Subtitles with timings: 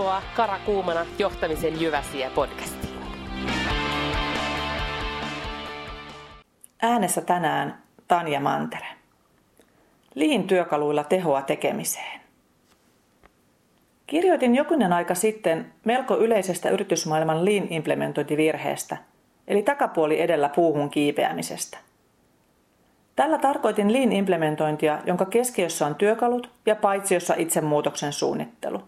[0.00, 2.94] Tervetuloa Karakuumana johtamisen Jyväsiä podcastiin.
[6.82, 8.86] Äänessä tänään Tanja Mantere.
[10.14, 12.20] Liin työkaluilla tehoa tekemiseen.
[14.06, 18.96] Kirjoitin jokunen aika sitten melko yleisestä yritysmaailman liin implementointivirheestä,
[19.48, 21.78] eli takapuoli edellä puuhun kiipeämisestä.
[23.16, 28.82] Tällä tarkoitin liin implementointia, jonka keskiössä on työkalut ja paitsiossa itse muutoksen suunnittelu.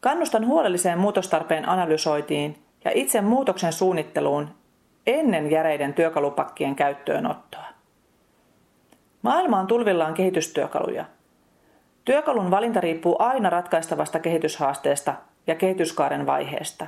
[0.00, 4.48] Kannustan huolelliseen muutostarpeen analysoitiin ja itse muutoksen suunnitteluun
[5.06, 7.64] ennen järeiden työkalupakkien käyttöönottoa.
[9.22, 11.04] Maailma on tulvillaan kehitystyökaluja.
[12.04, 15.14] Työkalun valinta riippuu aina ratkaistavasta kehityshaasteesta
[15.46, 16.86] ja kehityskaaren vaiheesta.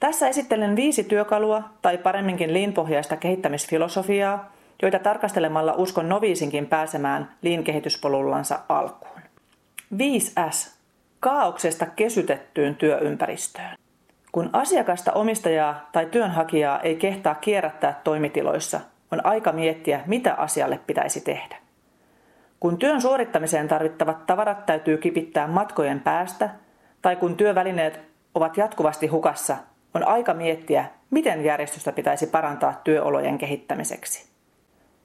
[0.00, 9.20] Tässä esittelen viisi työkalua tai paremminkin liinpohjaista kehittämisfilosofiaa, joita tarkastelemalla uskon noviisinkin pääsemään liin-kehityspolullansa alkuun.
[9.94, 10.81] 5S.
[11.22, 13.76] Kaauksesta kesytettyyn työympäristöön.
[14.32, 18.80] Kun asiakasta, omistajaa tai työnhakijaa ei kehtaa kierrättää toimitiloissa,
[19.12, 21.56] on aika miettiä, mitä asialle pitäisi tehdä.
[22.60, 26.50] Kun työn suorittamiseen tarvittavat tavarat täytyy kipittää matkojen päästä,
[27.02, 28.00] tai kun työvälineet
[28.34, 29.56] ovat jatkuvasti hukassa,
[29.94, 34.28] on aika miettiä, miten järjestystä pitäisi parantaa työolojen kehittämiseksi.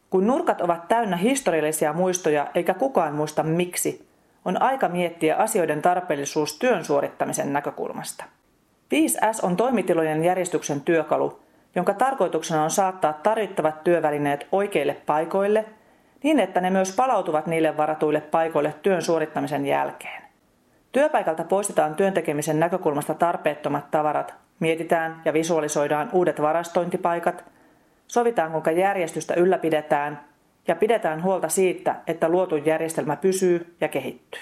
[0.10, 4.07] Kun nurkat ovat täynnä historiallisia muistoja eikä kukaan muista miksi,
[4.48, 8.26] on aika miettiä asioiden tarpeellisuus työn suorittamisen näkökulmasta.
[8.96, 11.40] 5S on toimitilojen järjestyksen työkalu,
[11.76, 15.66] jonka tarkoituksena on saattaa tarvittavat työvälineet oikeille paikoille
[16.24, 20.24] niin, että ne myös palautuvat niille varatuille paikoille työn suorittamisen jälkeen.
[20.92, 27.46] Työpaikalta poistetaan työntekemisen näkökulmasta tarpeettomat tavarat, mietitään ja visualisoidaan uudet varastointipaikat,
[28.08, 30.27] sovitaan kuinka järjestystä ylläpidetään
[30.68, 34.42] ja pidetään huolta siitä, että luotu järjestelmä pysyy ja kehittyy.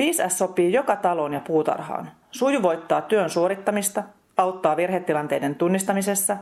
[0.00, 4.02] 5S sopii joka taloon ja puutarhaan, sujuvoittaa työn suorittamista,
[4.36, 6.36] auttaa virhetilanteiden tunnistamisessa,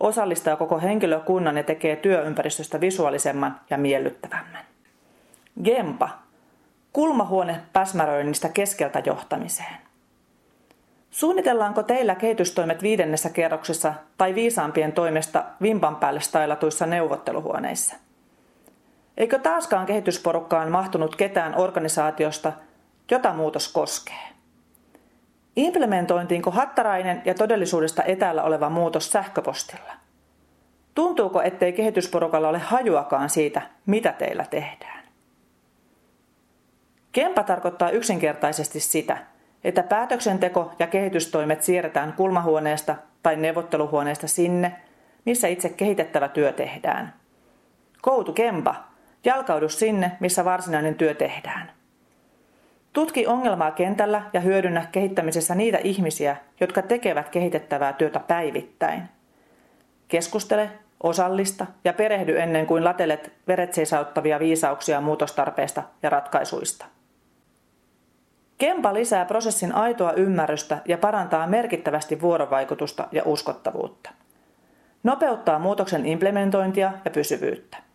[0.00, 4.64] osallistaa koko henkilökunnan ja tekee työympäristöstä visuaalisemman ja miellyttävämmän.
[5.64, 6.08] Gempa.
[6.92, 9.76] Kulmahuone päsmäröinnistä keskeltä johtamiseen.
[11.10, 17.96] Suunnitellaanko teillä kehitystoimet viidennessä kerroksessa tai viisaampien toimesta vimpan päälle stailatuissa neuvotteluhuoneissa?
[19.16, 22.52] Eikö taaskaan kehitysporukkaan mahtunut ketään organisaatiosta,
[23.10, 24.30] jota muutos koskee?
[25.56, 29.92] Implementointiinko hattarainen ja todellisuudesta etäällä oleva muutos sähköpostilla?
[30.94, 35.04] Tuntuuko, ettei kehitysporukalla ole hajuakaan siitä, mitä teillä tehdään?
[37.12, 39.18] Kempa tarkoittaa yksinkertaisesti sitä,
[39.64, 44.76] että päätöksenteko ja kehitystoimet siirretään kulmahuoneesta tai neuvotteluhuoneesta sinne,
[45.26, 47.14] missä itse kehitettävä työ tehdään.
[48.02, 48.89] Koutu Kempa,
[49.24, 51.70] jalkaudu sinne, missä varsinainen työ tehdään.
[52.92, 59.02] Tutki ongelmaa kentällä ja hyödynnä kehittämisessä niitä ihmisiä, jotka tekevät kehitettävää työtä päivittäin.
[60.08, 60.70] Keskustele,
[61.02, 66.86] osallista ja perehdy ennen kuin latelet veretseisäuttavia viisauksia muutostarpeesta ja ratkaisuista.
[68.58, 74.10] Kempa lisää prosessin aitoa ymmärrystä ja parantaa merkittävästi vuorovaikutusta ja uskottavuutta.
[75.02, 77.89] Nopeuttaa muutoksen implementointia ja pysyvyyttä.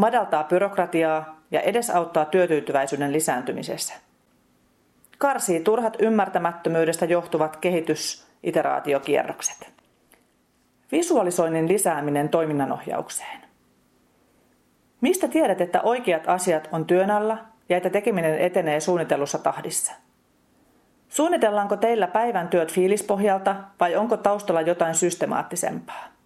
[0.00, 3.94] Madaltaa byrokratiaa ja edesauttaa työtyytyväisyyden lisääntymisessä
[5.18, 9.72] karsii turhat ymmärtämättömyydestä johtuvat kehitysiteraatiokierrokset.
[10.92, 13.40] Visualisoinnin lisääminen toiminnanohjaukseen.
[15.00, 19.92] Mistä tiedät, että oikeat asiat on työn alla ja että tekeminen etenee suunnitellussa tahdissa?
[21.08, 26.19] Suunnitellaanko teillä päivän työt fiilispohjalta vai onko taustalla jotain systemaattisempaa?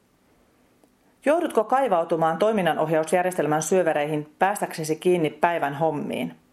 [1.24, 6.34] Joudutko kaivautumaan toiminnanohjausjärjestelmän syövereihin päästäksesi kiinni päivän hommiin–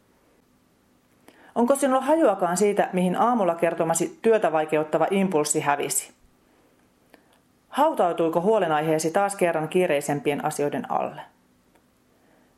[1.55, 6.11] Onko sinulla hajuakaan siitä, mihin aamulla kertomasi työtä vaikeuttava impulssi hävisi?
[7.69, 11.21] Hautautuiko huolenaiheesi taas kerran kiireisempien asioiden alle?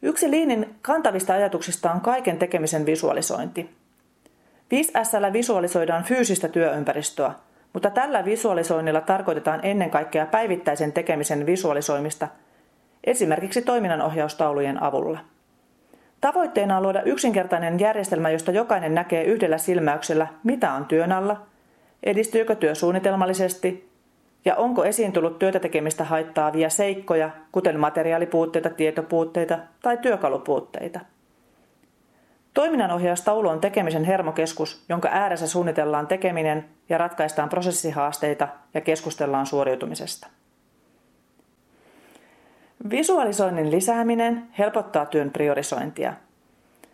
[0.02, 3.70] Yksi liinin kantavista ajatuksista on kaiken tekemisen visualisointi.
[4.74, 7.34] 5S visualisoidaan fyysistä työympäristöä,
[7.74, 12.28] mutta tällä visualisoinnilla tarkoitetaan ennen kaikkea päivittäisen tekemisen visualisoimista,
[13.04, 15.20] esimerkiksi toiminnanohjaustaulujen avulla–
[16.24, 21.42] Tavoitteena on luoda yksinkertainen järjestelmä, josta jokainen näkee yhdellä silmäyksellä, mitä on työn alla,
[22.04, 23.90] edistyykö työ suunnitelmallisesti
[24.46, 31.00] ja onko esiin tullut työtä tekemistä haittaavia seikkoja, kuten materiaalipuutteita, tietopuutteita tai työkalupuutteita.
[32.54, 40.28] Toiminnanohjaustaulu on tekemisen hermokeskus, jonka ääressä suunnitellaan tekeminen ja ratkaistaan prosessihaasteita ja keskustellaan suoriutumisesta.
[42.90, 46.14] Visualisoinnin lisääminen helpottaa työn priorisointia.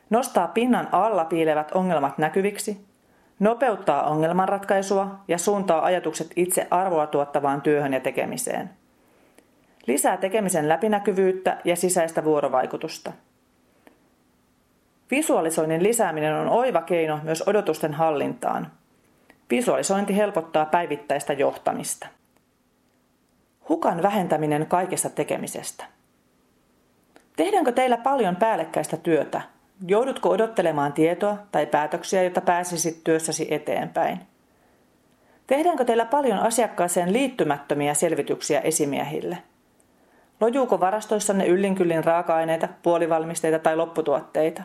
[0.10, 2.86] Nostaa pinnan alla piilevät ongelmat näkyviksi,
[3.40, 8.70] nopeuttaa ongelmanratkaisua ja suuntaa ajatukset itse arvoa tuottavaan työhön ja tekemiseen.
[9.88, 13.12] Lisää tekemisen läpinäkyvyyttä ja sisäistä vuorovaikutusta.
[15.12, 18.72] Visualisoinnin lisääminen on oiva keino myös odotusten hallintaan.
[19.50, 22.08] Visualisointi helpottaa päivittäistä johtamista.
[23.70, 25.86] Hukan vähentäminen kaikesta tekemisestä.
[27.36, 29.42] Tehdäänkö teillä paljon päällekkäistä työtä?
[29.88, 34.20] Joudutko odottelemaan tietoa tai päätöksiä, jotta pääsisit työssäsi eteenpäin?
[35.48, 39.38] Tehdäänkö teillä paljon asiakkaaseen liittymättömiä selvityksiä esimiehille?
[40.42, 44.64] Lojuuko varastoissanne yllinkyllin raaka-aineita, puolivalmisteita tai lopputuotteita?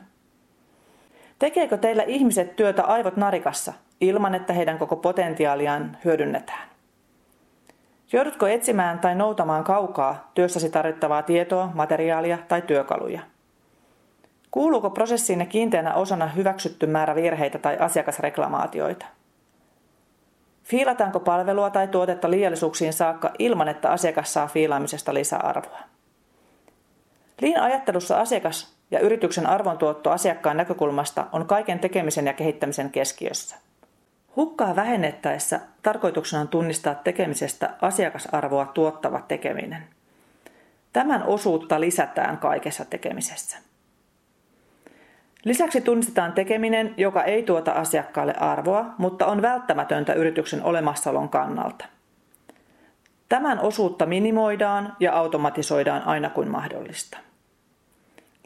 [1.39, 6.69] Tekeekö teillä ihmiset työtä aivot narikassa ilman, että heidän koko potentiaaliaan hyödynnetään?
[8.13, 13.21] Joudutko etsimään tai noutamaan kaukaa työssäsi tarvittavaa tietoa, materiaalia tai työkaluja?
[14.51, 19.07] Kuuluuko prosessiinne kiinteänä osana hyväksytty määrä virheitä tai asiakasreklamaatioita?
[20.65, 25.79] Fiilataanko palvelua tai tuotetta liiallisuuksiin saakka ilman, että asiakas saa fiilaamisesta lisäarvoa?
[27.41, 33.57] Liin ajattelussa asiakas ja yrityksen arvontuotto asiakkaan näkökulmasta on kaiken tekemisen ja kehittämisen keskiössä.
[34.37, 39.83] Hukkaa vähennettäessä tarkoituksena on tunnistaa tekemisestä asiakasarvoa tuottava tekeminen.
[40.93, 43.59] Tämän osuutta lisätään kaikessa tekemisessä.
[45.45, 51.85] Lisäksi tunnistetaan tekeminen, joka ei tuota asiakkaalle arvoa, mutta on välttämätöntä yrityksen olemassaolon kannalta.
[53.29, 57.19] Tämän osuutta minimoidaan ja automatisoidaan aina kuin mahdollista.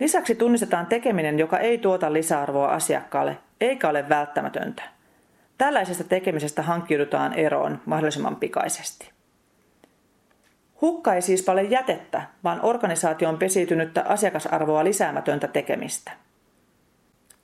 [0.01, 4.83] Lisäksi tunnistetaan tekeminen, joka ei tuota lisäarvoa asiakkaalle eikä ole välttämätöntä.
[5.59, 9.11] Tällaisesta tekemisestä hankkiudutaan eroon mahdollisimman pikaisesti.
[10.81, 16.11] Hukka ei siis paljon jätettä, vaan organisaation pesiytynyttä asiakasarvoa lisäämätöntä tekemistä.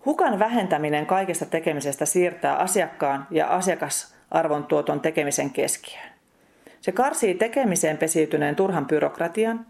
[0.05, 6.11] Hukan vähentäminen kaikesta tekemisestä siirtää asiakkaan ja asiakasarvon tuoton tekemisen keskiöön.
[6.81, 9.67] Se karsii tekemiseen pesiytyneen turhan byrokratian,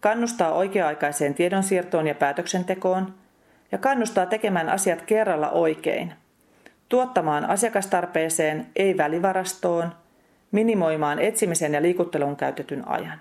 [0.00, 3.14] kannustaa oikea-aikaiseen tiedonsiirtoon ja päätöksentekoon
[3.72, 6.14] ja kannustaa tekemään asiat kerralla oikein,
[6.88, 9.92] tuottamaan asiakastarpeeseen, ei välivarastoon,
[10.52, 13.20] minimoimaan etsimisen ja liikuttelun käytetyn ajan.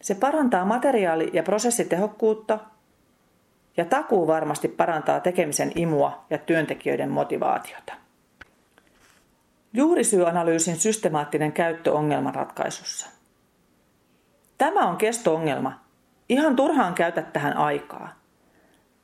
[0.00, 2.58] Se parantaa materiaali- ja prosessitehokkuutta
[3.76, 7.92] ja takuu varmasti parantaa tekemisen imua ja työntekijöiden motivaatiota.
[9.72, 13.10] Juurisyyanalyysin systemaattinen käyttö ongelmanratkaisussa.
[14.58, 15.80] Tämä on kesto-ongelma.
[16.28, 18.14] Ihan turhaan käytä tähän aikaa.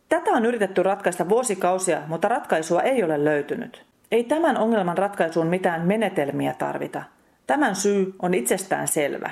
[0.08, 3.84] Tätä on yritetty ratkaista vuosikausia, mutta ratkaisua ei ole löytynyt.
[4.12, 7.02] Ei tämän ongelman ratkaisuun mitään menetelmiä tarvita.
[7.46, 9.30] Tämän syy on itsestään selvä.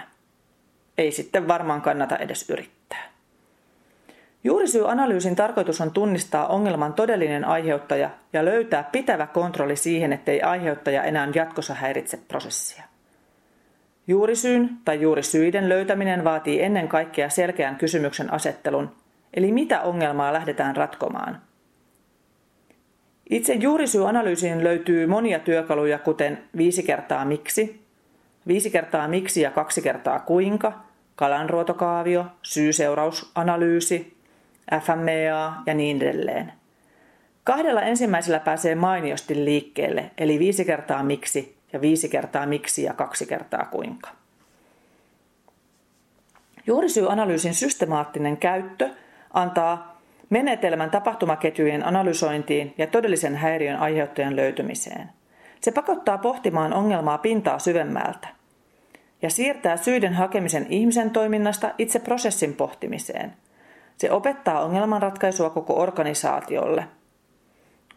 [0.98, 3.10] Ei sitten varmaan kannata edes yrittää.
[4.44, 11.28] Juurisyyanalyysin tarkoitus on tunnistaa ongelman todellinen aiheuttaja ja löytää pitävä kontrolli siihen, ettei aiheuttaja enää
[11.34, 12.89] jatkossa häiritse prosessia.
[14.10, 18.90] Juurisyyn tai juurisyiden löytäminen vaatii ennen kaikkea selkeän kysymyksen asettelun,
[19.34, 21.40] eli mitä ongelmaa lähdetään ratkomaan.
[23.30, 27.80] Itse juurisyyanalyysien löytyy monia työkaluja, kuten viisi kertaa miksi,
[28.46, 30.72] viisi kertaa miksi ja kaksi kertaa kuinka,
[31.16, 34.16] kalanruotokaavio, syy-seurausanalyysi,
[34.82, 36.52] FMEA ja niin edelleen.
[37.44, 43.26] Kahdella ensimmäisellä pääsee mainiosti liikkeelle, eli viisi kertaa miksi ja viisi kertaa miksi ja kaksi
[43.26, 44.10] kertaa kuinka.
[46.66, 48.90] Juurisyyanalyysin systemaattinen käyttö
[49.32, 50.00] antaa
[50.30, 55.08] menetelmän tapahtumaketjujen analysointiin ja todellisen häiriön aiheuttajan löytymiseen.
[55.60, 58.28] Se pakottaa pohtimaan ongelmaa pintaa syvemmältä
[59.22, 63.32] ja siirtää syiden hakemisen ihmisen toiminnasta itse prosessin pohtimiseen.
[63.96, 66.84] Se opettaa ongelmanratkaisua koko organisaatiolle–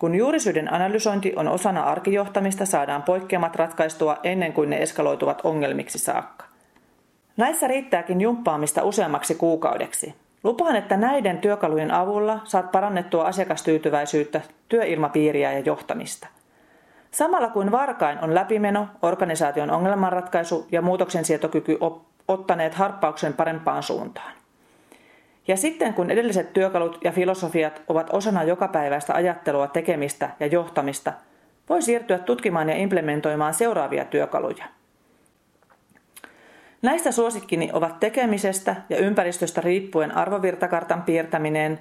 [0.03, 6.45] kun juurisyyden analysointi on osana arkijohtamista, saadaan poikkeamat ratkaistua ennen kuin ne eskaloituvat ongelmiksi saakka.
[7.37, 10.15] Näissä riittääkin jumppaamista useammaksi kuukaudeksi.
[10.43, 16.27] Lupaan, että näiden työkalujen avulla saat parannettua asiakastyytyväisyyttä, työilmapiiriä ja johtamista.
[17.11, 21.77] Samalla kuin varkain on läpimeno, organisaation ongelmanratkaisu ja muutoksensietokyky
[22.27, 24.42] ottaneet harppauksen parempaan suuntaan.
[25.47, 31.13] Ja sitten kun edelliset työkalut ja filosofiat ovat osana jokapäiväistä ajattelua, tekemistä ja johtamista,
[31.69, 34.65] voi siirtyä tutkimaan ja implementoimaan seuraavia työkaluja.
[36.81, 41.79] Näistä suosikkini ovat tekemisestä ja ympäristöstä riippuen arvovirtakartan piirtäminen,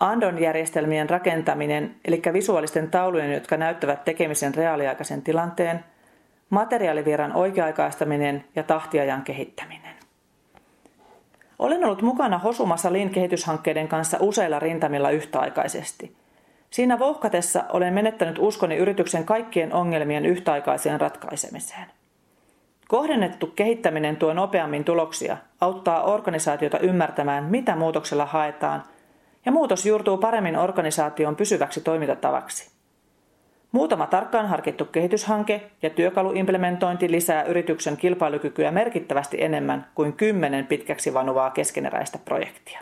[0.00, 5.84] Andon järjestelmien rakentaminen, eli visuaalisten taulujen, jotka näyttävät tekemisen reaaliaikaisen tilanteen,
[6.50, 10.01] materiaalivirran oikea-aikaistaminen ja tahtiajan kehittäminen.
[11.62, 16.16] Olen ollut mukana hosumassa Lean-kehityshankkeiden kanssa useilla rintamilla yhtäaikaisesti.
[16.70, 21.86] Siinä vouhkatessa olen menettänyt uskoni yrityksen kaikkien ongelmien yhtäaikaiseen ratkaisemiseen.
[22.88, 28.82] Kohdennettu kehittäminen tuo nopeammin tuloksia, auttaa organisaatiota ymmärtämään, mitä muutoksella haetaan,
[29.46, 32.70] ja muutos juurtuu paremmin organisaation pysyväksi toimintatavaksi.
[33.72, 41.50] Muutama tarkkaan harkittu kehityshanke ja työkaluimplementointi lisää yrityksen kilpailukykyä merkittävästi enemmän kuin kymmenen pitkäksi vanuvaa
[41.50, 42.80] keskeneräistä projektia.